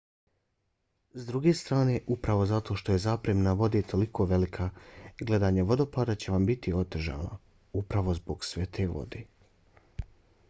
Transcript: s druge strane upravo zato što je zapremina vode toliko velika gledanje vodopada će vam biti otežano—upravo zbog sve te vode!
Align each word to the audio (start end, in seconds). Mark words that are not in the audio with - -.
s 1.19 1.25
druge 1.25 1.51
strane 1.59 1.97
upravo 2.15 2.45
zato 2.51 2.77
što 2.81 2.93
je 2.95 3.01
zapremina 3.03 3.53
vode 3.59 3.81
toliko 3.91 4.25
velika 4.31 4.69
gledanje 5.27 5.65
vodopada 5.73 6.15
će 6.15 6.31
vam 6.37 6.47
biti 6.51 6.73
otežano—upravo 6.79 8.15
zbog 8.21 8.49
sve 8.53 8.65
te 8.79 8.87
vode! 8.95 9.21